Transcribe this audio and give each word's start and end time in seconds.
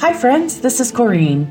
Hi, 0.00 0.12
friends, 0.12 0.60
this 0.60 0.78
is 0.78 0.92
Corrine. 0.92 1.50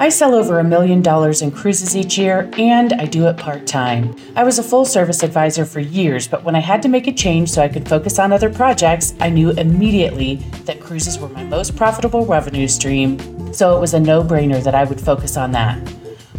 I 0.00 0.08
sell 0.08 0.34
over 0.34 0.58
a 0.58 0.64
million 0.64 1.00
dollars 1.00 1.42
in 1.42 1.52
cruises 1.52 1.96
each 1.96 2.18
year, 2.18 2.50
and 2.58 2.92
I 2.94 3.06
do 3.06 3.28
it 3.28 3.36
part 3.36 3.68
time. 3.68 4.16
I 4.34 4.42
was 4.42 4.58
a 4.58 4.64
full 4.64 4.84
service 4.84 5.22
advisor 5.22 5.64
for 5.64 5.78
years, 5.78 6.26
but 6.26 6.42
when 6.42 6.56
I 6.56 6.58
had 6.58 6.82
to 6.82 6.88
make 6.88 7.06
a 7.06 7.12
change 7.12 7.50
so 7.50 7.62
I 7.62 7.68
could 7.68 7.88
focus 7.88 8.18
on 8.18 8.32
other 8.32 8.52
projects, 8.52 9.14
I 9.20 9.30
knew 9.30 9.50
immediately 9.50 10.36
that 10.64 10.80
cruises 10.80 11.20
were 11.20 11.28
my 11.28 11.44
most 11.44 11.76
profitable 11.76 12.26
revenue 12.26 12.66
stream, 12.66 13.52
so 13.54 13.76
it 13.76 13.80
was 13.80 13.94
a 13.94 14.00
no 14.00 14.24
brainer 14.24 14.60
that 14.64 14.74
I 14.74 14.82
would 14.82 15.00
focus 15.00 15.36
on 15.36 15.52
that. 15.52 15.78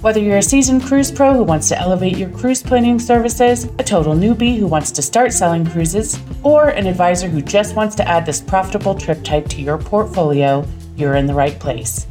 Whether 0.02 0.20
you're 0.20 0.40
a 0.40 0.44
seasoned 0.44 0.84
cruise 0.84 1.10
pro 1.10 1.34
who 1.36 1.44
wants 1.44 1.70
to 1.70 1.80
elevate 1.80 2.18
your 2.18 2.32
cruise 2.32 2.62
planning 2.62 3.00
services, 3.00 3.64
a 3.80 3.84
total 3.84 4.14
newbie 4.14 4.58
who 4.58 4.68
wants 4.68 4.92
to 4.92 5.02
start 5.02 5.32
selling 5.32 5.66
cruises, 5.66 6.20
or 6.44 6.68
an 6.68 6.86
advisor 6.86 7.30
who 7.30 7.42
just 7.42 7.78
wants 7.78 7.96
to 7.96 8.08
add 8.08 8.26
this 8.26 8.42
profitable 8.42 8.94
trip 8.94 9.24
type 9.24 9.48
to 9.48 9.62
your 9.62 9.78
portfolio, 9.78 10.68
you're 10.96 11.16
in 11.16 11.28
the 11.28 11.34
right 11.34 11.60
place. 11.60 12.08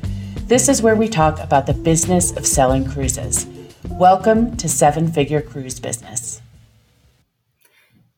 This 0.47 0.69
is 0.69 0.83
where 0.83 0.97
we 0.97 1.09
talk 1.09 1.39
about 1.41 1.67
the 1.67 1.73
business 1.73 2.37
of 2.37 2.47
selling 2.47 2.85
cruises. 2.85 3.47
Welcome 3.89 4.57
to 4.59 4.69
Seven 4.69 5.11
Figure 5.11 5.41
Cruise 5.41 5.81
Business. 5.81 6.43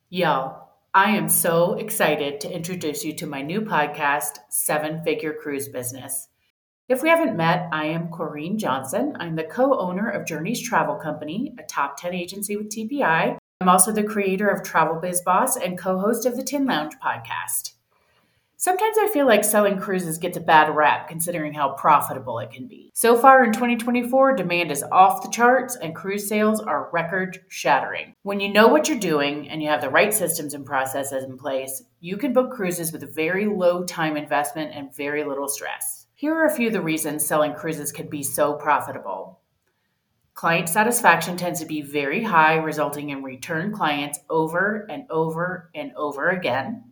Y'all, 0.09 0.69
I 0.93 1.11
am 1.11 1.29
so 1.29 1.75
excited 1.75 2.41
to 2.41 2.51
introduce 2.51 3.05
you 3.05 3.13
to 3.13 3.27
my 3.27 3.41
new 3.41 3.61
podcast, 3.61 4.39
Seven 4.49 5.03
Figure 5.03 5.33
Cruise 5.33 5.69
Business. 5.69 6.27
If 6.89 7.03
we 7.03 7.09
haven't 7.09 7.37
met, 7.37 7.69
I 7.71 7.85
am 7.85 8.07
Corrine 8.07 8.57
Johnson. 8.57 9.15
I'm 9.19 9.35
the 9.35 9.43
co 9.43 9.77
owner 9.77 10.09
of 10.09 10.25
Journeys 10.25 10.61
Travel 10.61 10.95
Company, 10.95 11.53
a 11.59 11.63
top 11.63 11.99
10 11.99 12.13
agency 12.13 12.57
with 12.57 12.69
TPI. 12.69 13.37
I'm 13.59 13.69
also 13.69 13.91
the 13.91 14.03
creator 14.03 14.49
of 14.49 14.63
Travel 14.63 14.99
Biz 15.01 15.21
Boss 15.21 15.57
and 15.57 15.77
co 15.77 15.99
host 15.99 16.25
of 16.25 16.35
the 16.35 16.43
Tin 16.43 16.65
Lounge 16.65 16.93
podcast. 17.03 17.73
Sometimes 18.59 18.97
I 18.99 19.07
feel 19.13 19.27
like 19.27 19.43
selling 19.43 19.77
cruises 19.77 20.17
gets 20.17 20.35
a 20.35 20.41
bad 20.41 20.75
rap 20.75 21.07
considering 21.07 21.53
how 21.53 21.73
profitable 21.73 22.39
it 22.39 22.49
can 22.49 22.67
be. 22.67 22.89
So 22.95 23.15
far 23.15 23.43
in 23.43 23.53
2024, 23.53 24.35
demand 24.35 24.71
is 24.71 24.83
off 24.91 25.21
the 25.21 25.29
charts 25.29 25.75
and 25.75 25.95
cruise 25.95 26.27
sales 26.27 26.59
are 26.59 26.89
record 26.91 27.45
shattering. 27.49 28.15
When 28.23 28.39
you 28.39 28.51
know 28.51 28.67
what 28.67 28.89
you're 28.89 28.97
doing 28.97 29.47
and 29.47 29.61
you 29.61 29.69
have 29.69 29.81
the 29.81 29.91
right 29.91 30.11
systems 30.11 30.55
and 30.55 30.65
processes 30.65 31.23
in 31.23 31.37
place, 31.37 31.83
you 31.99 32.17
can 32.17 32.33
book 32.33 32.51
cruises 32.51 32.91
with 32.91 33.13
very 33.13 33.45
low 33.45 33.83
time 33.83 34.17
investment 34.17 34.71
and 34.73 34.95
very 34.95 35.23
little 35.23 35.47
stress. 35.47 36.07
Here 36.15 36.33
are 36.33 36.47
a 36.47 36.55
few 36.55 36.65
of 36.65 36.73
the 36.73 36.81
reasons 36.81 37.23
selling 37.23 37.53
cruises 37.53 37.91
can 37.91 38.09
be 38.09 38.23
so 38.23 38.55
profitable. 38.55 39.39
Client 40.33 40.67
satisfaction 40.67 41.37
tends 41.37 41.59
to 41.59 41.67
be 41.67 41.83
very 41.83 42.23
high, 42.23 42.55
resulting 42.55 43.11
in 43.11 43.21
return 43.21 43.71
clients 43.71 44.17
over 44.31 44.87
and 44.89 45.05
over 45.11 45.69
and 45.75 45.91
over 45.95 46.29
again. 46.29 46.85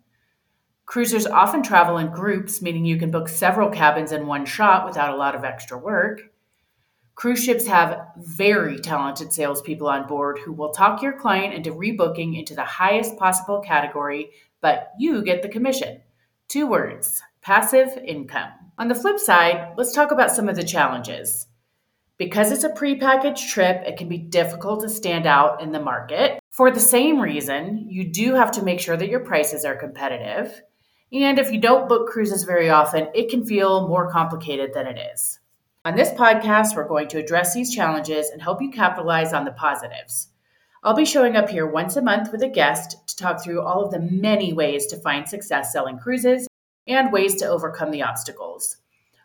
Cruisers 0.86 1.25
often 1.25 1.64
travel 1.64 1.97
in 1.97 2.11
groups, 2.11 2.61
meaning 2.61 2.86
you 2.86 2.97
can 2.97 3.11
book 3.11 3.28
several 3.28 3.69
cabins 3.69 4.11
in 4.11 4.28
one 4.28 4.45
shot 4.45 4.86
without 4.86 5.14
a 5.14 5.17
lot 5.17 5.36
of 5.36 5.44
extra 5.44 5.78
work. 5.78 6.22
Cruise 7.16 7.44
ships 7.44 7.66
have 7.66 8.08
very 8.17 8.78
talented 8.78 9.31
salespeople 9.31 9.88
on 9.88 10.06
board 10.06 10.38
who 10.39 10.52
will 10.52 10.72
talk 10.72 11.02
your 11.02 11.13
client 11.13 11.53
into 11.53 11.72
rebooking 11.72 12.38
into 12.38 12.53
the 12.53 12.63
highest 12.63 13.17
possible 13.17 13.61
category, 13.61 14.31
but 14.61 14.91
you 15.00 15.23
get 15.23 15.41
the 15.41 15.50
commission. 15.50 16.02
Two 16.47 16.67
words 16.67 17.22
passive 17.41 17.97
income. 18.06 18.52
On 18.78 18.88
the 18.88 18.95
flip 18.95 19.19
side, 19.19 19.73
let's 19.78 19.94
talk 19.94 20.11
about 20.11 20.31
some 20.31 20.50
of 20.50 20.56
the 20.56 20.63
challenges. 20.63 21.47
Because 22.17 22.52
it's 22.52 22.63
a 22.63 22.69
prepackaged 22.69 23.50
trip, 23.50 23.83
it 23.86 23.97
can 23.97 24.09
be 24.09 24.17
difficult 24.17 24.81
to 24.81 24.89
stand 24.89 25.25
out 25.25 25.61
in 25.61 25.72
the 25.72 25.80
market. 25.80 26.39
For 26.50 26.72
the 26.72 26.80
same 26.80 27.19
reason, 27.22 27.88
you 27.89 28.06
do 28.11 28.33
have 28.36 28.52
to 28.53 28.63
make 28.63 28.80
sure 28.80 28.97
that 28.97 29.09
your 29.09 29.19
prices 29.19 29.63
are 29.63 29.75
competitive. 29.75 30.61
And 31.13 31.39
if 31.39 31.51
you 31.51 31.59
don't 31.59 31.87
book 31.87 32.09
cruises 32.09 32.43
very 32.43 32.69
often, 32.69 33.07
it 33.13 33.29
can 33.29 33.45
feel 33.45 33.87
more 33.87 34.11
complicated 34.11 34.71
than 34.73 34.87
it 34.87 34.99
is. 35.13 35.39
On 35.85 35.95
this 35.95 36.09
podcast, 36.09 36.75
we're 36.75 36.87
going 36.87 37.07
to 37.09 37.19
address 37.19 37.53
these 37.53 37.73
challenges 37.73 38.29
and 38.29 38.41
help 38.41 38.61
you 38.61 38.71
capitalize 38.71 39.33
on 39.33 39.45
the 39.45 39.51
positives. 39.51 40.29
I'll 40.83 40.95
be 40.95 41.05
showing 41.05 41.35
up 41.35 41.49
here 41.49 41.67
once 41.67 41.95
a 41.95 42.01
month 42.01 42.31
with 42.31 42.41
a 42.41 42.49
guest 42.49 43.07
to 43.07 43.15
talk 43.15 43.44
through 43.44 43.61
all 43.61 43.85
of 43.85 43.91
the 43.91 43.99
many 43.99 44.51
ways 44.51 44.88
to 44.88 44.97
find 44.97 45.27
success 45.27 45.71
selling 45.71 45.99
cruises 45.99 46.47
and 46.88 47.11
ways 47.11 47.35
to 47.35 47.47
overcome 47.47 47.91
the 47.91 48.03
obstacles. 48.03 48.77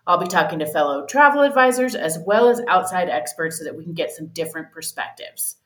I'll 0.07 0.19
be 0.19 0.27
talking 0.27 0.59
to 0.59 0.67
fellow 0.67 1.07
travel 1.07 1.43
advisors 1.43 1.95
as 1.95 2.19
well 2.27 2.49
as 2.49 2.61
outside 2.69 3.09
experts 3.09 3.59
so 3.59 3.65
that 3.65 3.77
we 3.77 3.85
can 3.85 3.95
get 3.95 4.11
some 4.11 4.29
different 4.29 4.73
perspectives. 4.73 5.57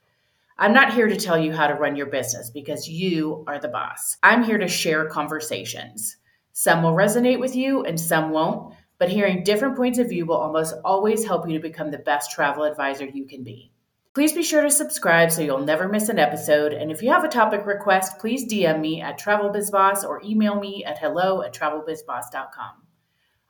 I'm 0.56 0.72
not 0.72 0.94
here 0.94 1.08
to 1.08 1.16
tell 1.16 1.38
you 1.38 1.52
how 1.52 1.66
to 1.66 1.74
run 1.74 1.96
your 1.96 2.06
business 2.06 2.50
because 2.50 2.88
you 2.88 3.44
are 3.48 3.58
the 3.58 3.68
boss. 3.68 4.16
I'm 4.22 4.44
here 4.44 4.58
to 4.58 4.68
share 4.68 5.06
conversations. 5.06 6.16
Some 6.52 6.82
will 6.82 6.92
resonate 6.92 7.40
with 7.40 7.56
you 7.56 7.82
and 7.84 7.98
some 7.98 8.30
won't, 8.30 8.74
but 8.98 9.08
hearing 9.08 9.42
different 9.42 9.76
points 9.76 9.98
of 9.98 10.08
view 10.08 10.26
will 10.26 10.36
almost 10.36 10.76
always 10.84 11.24
help 11.24 11.48
you 11.48 11.54
to 11.54 11.62
become 11.62 11.90
the 11.90 11.98
best 11.98 12.30
travel 12.30 12.62
advisor 12.62 13.04
you 13.04 13.26
can 13.26 13.42
be. 13.42 13.72
Please 14.14 14.32
be 14.32 14.44
sure 14.44 14.62
to 14.62 14.70
subscribe 14.70 15.32
so 15.32 15.42
you'll 15.42 15.58
never 15.58 15.88
miss 15.88 16.08
an 16.08 16.20
episode. 16.20 16.72
And 16.72 16.92
if 16.92 17.02
you 17.02 17.10
have 17.10 17.24
a 17.24 17.28
topic 17.28 17.66
request, 17.66 18.20
please 18.20 18.46
DM 18.46 18.80
me 18.80 19.00
at 19.00 19.18
TravelBizBoss 19.18 20.04
or 20.04 20.22
email 20.24 20.60
me 20.60 20.84
at 20.84 20.98
hello 20.98 21.42
at 21.42 21.52
travelbizboss.com. 21.52 22.82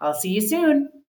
I'll 0.00 0.14
see 0.14 0.30
you 0.30 0.40
soon. 0.40 1.02